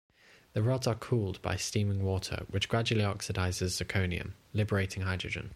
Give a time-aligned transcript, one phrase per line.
[0.53, 5.49] The rods are cooled by streaming water which gradually oxidizes zirconium, liberating hydrogen.